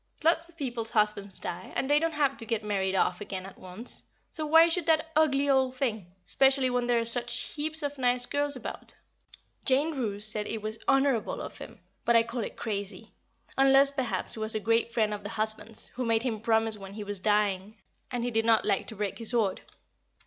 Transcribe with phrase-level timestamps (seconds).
[0.23, 3.59] Lots of people's husbands die, and they don't have to get married off again at
[3.59, 7.99] once so why should that ugly old thing, specially when there are such heaps of
[7.99, 8.95] nice girls about?
[8.95, 12.15] [Sidenote: A Man of Honour] Jane Roose said it was so honourable of him, but
[12.15, 13.13] I call it crazy
[13.59, 16.93] unless, perhaps, he was a great friend of the husband's, who made him promise when
[16.93, 17.75] he was dying,
[18.09, 19.61] and he did not like to break his word.